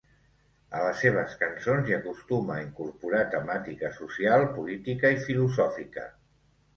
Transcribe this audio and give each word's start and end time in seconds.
A 0.77 0.79
les 0.83 1.01
seves 1.03 1.33
cançons 1.41 1.91
hi 1.91 1.95
acostuma 1.97 2.55
a 2.55 2.63
incorporar 2.67 3.19
temàtica 3.35 3.91
social, 3.99 4.47
política 4.57 5.13
i 5.17 5.21
filosòfica. 5.27 6.07